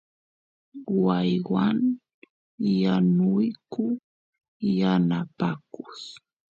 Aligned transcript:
waaywan 1.03 1.77
yanuyku 2.81 3.83
yanapakus 4.79 5.97